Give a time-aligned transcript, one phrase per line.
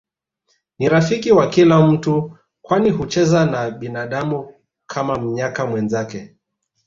[0.79, 4.53] Ni rafiki wa kila mtu kwani hucheza na binadamu
[4.87, 6.35] Kama mnyaka mwenzake